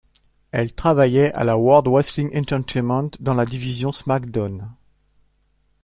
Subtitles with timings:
[0.49, 4.71] Elles travaillaient à la World Wrestling Entertainment, dans la division SmackDown.